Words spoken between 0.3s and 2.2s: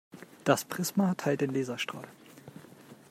Das Prisma teilt den Laserstrahl.